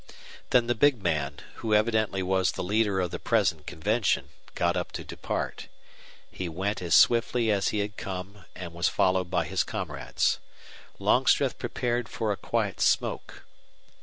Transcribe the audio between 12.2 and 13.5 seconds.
a quiet smoke.